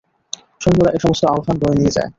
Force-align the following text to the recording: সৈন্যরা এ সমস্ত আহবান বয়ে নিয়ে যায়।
সৈন্যরা 0.61 0.91
এ 0.91 0.99
সমস্ত 1.03 1.23
আহবান 1.31 1.55
বয়ে 1.61 1.77
নিয়ে 1.79 1.95
যায়। 1.97 2.09